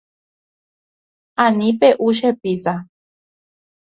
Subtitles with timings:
[1.43, 2.75] Ani pe’u che pizza.